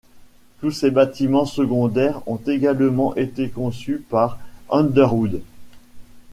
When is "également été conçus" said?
2.47-3.99